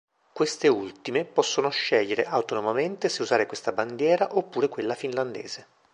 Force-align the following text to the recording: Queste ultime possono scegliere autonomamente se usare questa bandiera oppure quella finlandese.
Queste 0.33 0.67
ultime 0.67 1.25
possono 1.25 1.69
scegliere 1.69 2.23
autonomamente 2.23 3.07
se 3.07 3.21
usare 3.21 3.45
questa 3.45 3.71
bandiera 3.71 4.35
oppure 4.35 4.67
quella 4.67 4.95
finlandese. 4.95 5.67